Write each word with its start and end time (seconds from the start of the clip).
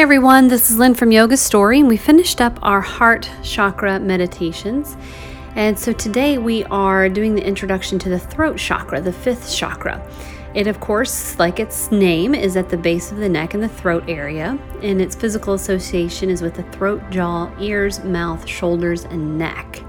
Hi, 0.00 0.02
everyone. 0.02 0.48
This 0.48 0.70
is 0.70 0.78
Lynn 0.78 0.94
from 0.94 1.12
Yoga 1.12 1.36
Story, 1.36 1.78
and 1.78 1.86
we 1.86 1.98
finished 1.98 2.40
up 2.40 2.58
our 2.62 2.80
heart 2.80 3.30
chakra 3.42 4.00
meditations. 4.00 4.96
And 5.56 5.78
so 5.78 5.92
today 5.92 6.38
we 6.38 6.64
are 6.64 7.10
doing 7.10 7.34
the 7.34 7.46
introduction 7.46 7.98
to 7.98 8.08
the 8.08 8.18
throat 8.18 8.56
chakra, 8.56 9.02
the 9.02 9.12
fifth 9.12 9.54
chakra. 9.54 10.02
It, 10.54 10.66
of 10.66 10.80
course, 10.80 11.38
like 11.38 11.60
its 11.60 11.92
name, 11.92 12.34
is 12.34 12.56
at 12.56 12.70
the 12.70 12.78
base 12.78 13.12
of 13.12 13.18
the 13.18 13.28
neck 13.28 13.52
and 13.52 13.62
the 13.62 13.68
throat 13.68 14.04
area, 14.08 14.58
and 14.82 15.02
its 15.02 15.14
physical 15.14 15.52
association 15.52 16.30
is 16.30 16.40
with 16.40 16.54
the 16.54 16.62
throat, 16.62 17.02
jaw, 17.10 17.52
ears, 17.60 18.02
mouth, 18.02 18.48
shoulders, 18.48 19.04
and 19.04 19.36
neck. 19.36 19.82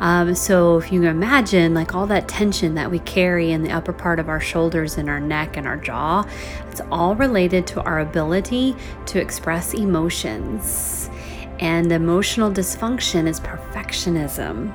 Um, 0.00 0.34
so 0.34 0.78
if 0.78 0.92
you 0.92 1.02
imagine 1.04 1.74
like 1.74 1.94
all 1.94 2.06
that 2.06 2.28
tension 2.28 2.74
that 2.74 2.90
we 2.90 3.00
carry 3.00 3.50
in 3.50 3.62
the 3.62 3.70
upper 3.70 3.92
part 3.92 4.20
of 4.20 4.28
our 4.28 4.40
shoulders 4.40 4.96
and 4.96 5.08
our 5.08 5.20
neck 5.20 5.56
and 5.56 5.66
our 5.66 5.76
jaw, 5.76 6.24
it's 6.70 6.80
all 6.92 7.16
related 7.16 7.66
to 7.68 7.82
our 7.82 8.00
ability 8.00 8.76
to 9.06 9.20
express 9.20 9.74
emotions. 9.74 11.10
And 11.58 11.90
emotional 11.90 12.50
dysfunction 12.50 13.26
is 13.26 13.40
perfectionism. 13.40 14.72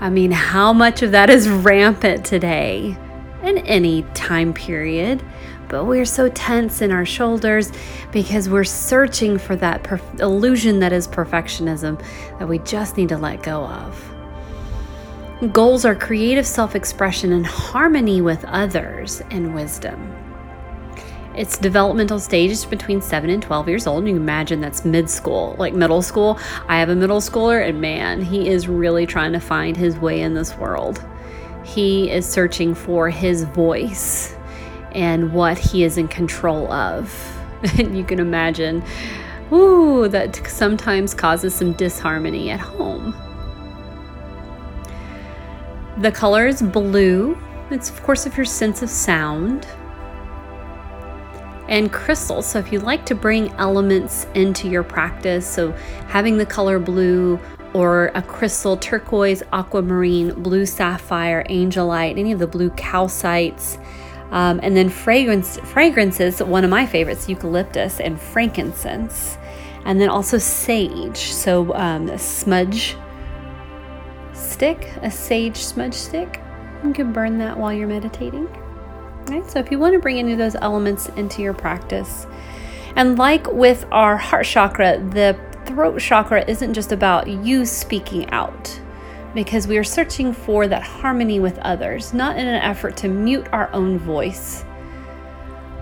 I 0.00 0.10
mean, 0.10 0.32
how 0.32 0.72
much 0.72 1.02
of 1.02 1.12
that 1.12 1.30
is 1.30 1.48
rampant 1.48 2.26
today 2.26 2.98
in 3.42 3.58
any 3.58 4.02
time 4.14 4.52
period? 4.52 5.22
But 5.74 5.86
we're 5.86 6.04
so 6.04 6.28
tense 6.28 6.82
in 6.82 6.92
our 6.92 7.04
shoulders 7.04 7.72
because 8.12 8.48
we're 8.48 8.62
searching 8.62 9.36
for 9.36 9.56
that 9.56 9.84
illusion 10.20 10.78
that 10.78 10.92
is 10.92 11.08
perfectionism 11.08 12.00
that 12.38 12.46
we 12.46 12.60
just 12.60 12.96
need 12.96 13.08
to 13.08 13.18
let 13.18 13.42
go 13.42 13.64
of. 13.64 14.14
Goals 15.52 15.84
are 15.84 15.96
creative 15.96 16.46
self 16.46 16.76
expression 16.76 17.32
and 17.32 17.44
harmony 17.44 18.20
with 18.20 18.44
others 18.44 19.20
and 19.32 19.52
wisdom. 19.52 20.14
It's 21.36 21.58
developmental 21.58 22.20
stages 22.20 22.64
between 22.64 23.02
7 23.02 23.28
and 23.28 23.42
12 23.42 23.68
years 23.68 23.88
old. 23.88 24.06
You 24.06 24.14
imagine 24.14 24.60
that's 24.60 24.84
mid 24.84 25.10
school, 25.10 25.56
like 25.58 25.74
middle 25.74 26.02
school. 26.02 26.38
I 26.68 26.78
have 26.78 26.88
a 26.88 26.94
middle 26.94 27.20
schooler, 27.20 27.68
and 27.68 27.80
man, 27.80 28.22
he 28.22 28.48
is 28.48 28.68
really 28.68 29.06
trying 29.06 29.32
to 29.32 29.40
find 29.40 29.76
his 29.76 29.96
way 29.96 30.20
in 30.20 30.34
this 30.34 30.56
world. 30.56 31.04
He 31.64 32.12
is 32.12 32.28
searching 32.28 32.76
for 32.76 33.10
his 33.10 33.42
voice 33.42 34.36
and 34.94 35.32
what 35.32 35.58
he 35.58 35.84
is 35.84 35.98
in 35.98 36.08
control 36.08 36.72
of. 36.72 37.30
And 37.78 37.96
you 37.96 38.04
can 38.04 38.20
imagine, 38.20 38.84
ooh, 39.50 40.06
that 40.08 40.46
sometimes 40.46 41.14
causes 41.14 41.54
some 41.54 41.72
disharmony 41.72 42.50
at 42.50 42.60
home. 42.60 43.14
The 45.96 46.12
color 46.12 46.46
is 46.46 46.60
blue. 46.60 47.38
It's, 47.70 47.88
of 47.88 48.02
course, 48.02 48.26
of 48.26 48.36
your 48.36 48.44
sense 48.44 48.82
of 48.82 48.90
sound. 48.90 49.66
And 51.68 51.90
crystals. 51.90 52.44
So, 52.46 52.58
if 52.58 52.70
you 52.70 52.80
like 52.80 53.06
to 53.06 53.14
bring 53.14 53.50
elements 53.52 54.26
into 54.34 54.68
your 54.68 54.82
practice, 54.82 55.46
so 55.46 55.72
having 56.08 56.36
the 56.36 56.44
color 56.44 56.78
blue 56.78 57.40
or 57.72 58.10
a 58.14 58.22
crystal, 58.22 58.76
turquoise, 58.76 59.42
aquamarine, 59.52 60.34
blue 60.42 60.66
sapphire, 60.66 61.44
angelite, 61.48 62.18
any 62.18 62.32
of 62.32 62.38
the 62.38 62.46
blue 62.46 62.70
calcites, 62.70 63.78
um, 64.34 64.58
and 64.64 64.76
then 64.76 64.88
fragrance, 64.88 65.58
fragrances, 65.58 66.42
one 66.42 66.64
of 66.64 66.70
my 66.70 66.84
favorites, 66.84 67.28
eucalyptus 67.28 68.00
and 68.00 68.20
frankincense. 68.20 69.38
And 69.84 70.00
then 70.00 70.08
also 70.08 70.38
sage. 70.38 71.18
So 71.18 71.72
um, 71.74 72.08
a 72.08 72.18
smudge 72.18 72.96
stick, 74.32 74.90
a 75.02 75.10
sage 75.10 75.58
smudge 75.58 75.94
stick. 75.94 76.40
You 76.82 76.92
can 76.92 77.12
burn 77.12 77.38
that 77.38 77.56
while 77.56 77.72
you're 77.72 77.86
meditating. 77.86 78.48
Right? 79.28 79.48
So 79.48 79.60
if 79.60 79.70
you 79.70 79.78
want 79.78 79.92
to 79.92 80.00
bring 80.00 80.18
any 80.18 80.32
of 80.32 80.38
those 80.38 80.56
elements 80.56 81.08
into 81.10 81.40
your 81.40 81.54
practice, 81.54 82.26
and 82.96 83.16
like 83.16 83.46
with 83.52 83.86
our 83.92 84.16
heart 84.16 84.46
chakra, 84.46 84.98
the 84.98 85.38
throat 85.64 86.00
chakra 86.00 86.44
isn't 86.48 86.74
just 86.74 86.90
about 86.90 87.28
you 87.28 87.64
speaking 87.64 88.28
out 88.30 88.80
because 89.34 89.66
we 89.66 89.76
are 89.76 89.84
searching 89.84 90.32
for 90.32 90.68
that 90.68 90.82
harmony 90.82 91.40
with 91.40 91.58
others, 91.58 92.14
not 92.14 92.38
in 92.38 92.46
an 92.46 92.62
effort 92.62 92.96
to 92.98 93.08
mute 93.08 93.46
our 93.52 93.72
own 93.72 93.98
voice, 93.98 94.64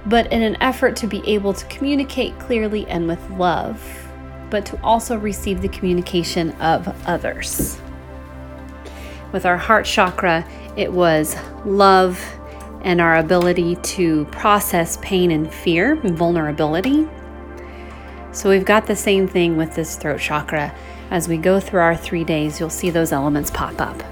but 0.07 0.31
in 0.33 0.43
an 0.43 0.57
effort 0.63 0.97
to 0.97 1.07
be 1.07 1.23
able 1.27 1.53
to 1.53 1.67
communicate 1.67 2.39
clearly 2.39 2.87
and 2.89 3.07
with 3.07 3.21
love, 3.31 3.81
but 4.51 4.65
to 4.67 4.81
also 4.83 5.17
receive 5.19 5.61
the 5.61 5.69
communication 5.69 6.51
of 6.53 6.89
others. 7.07 7.81
With 9.33 9.47
our 9.47 9.57
heart 9.57 9.87
chakra, 9.87 10.47
it 10.77 10.93
was 10.93 11.37
love 11.65 12.21
and 12.83 13.01
our 13.01 13.19
ability 13.19 13.77
to 13.77 14.25
process 14.27 14.99
pain 15.03 15.31
and 15.31 15.53
fear 15.53 15.93
and 16.01 16.17
vulnerability. 16.17 17.09
So 18.33 18.49
we've 18.49 18.65
got 18.65 18.87
the 18.87 18.97
same 18.97 19.29
thing 19.29 19.57
with 19.57 19.75
this 19.75 19.97
throat 19.97 20.21
chakra 20.21 20.75
as 21.13 21.29
we 21.29 21.37
go 21.37 21.61
through 21.61 21.81
our 21.81 21.95
three 21.95 22.25
days, 22.25 22.59
you'll 22.59 22.71
see 22.71 22.89
those 22.89 23.13
elements 23.13 23.51
pop 23.51 23.79
up. 23.79 24.03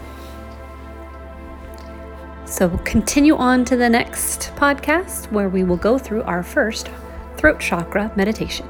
So 2.45 2.69
continue 2.85 3.37
on 3.37 3.65
to 3.65 3.77
the 3.77 3.89
next 3.89 4.53
podcast 4.57 5.33
where 5.33 5.49
we 5.49 5.65
will 5.65 5.79
go 5.79 5.97
through 5.97 6.23
our 6.25 6.43
first 6.43 6.91
throat 7.39 7.59
chakra 7.59 8.13
meditation. 8.17 8.69